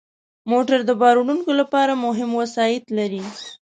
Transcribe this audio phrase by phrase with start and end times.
[0.51, 3.23] موټر د بار وړونکو لپاره مهم وسایط لري.